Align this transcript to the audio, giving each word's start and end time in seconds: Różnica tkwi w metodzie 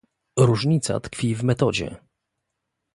Różnica 0.39 0.99
tkwi 0.99 1.35
w 1.35 1.43
metodzie 1.43 1.95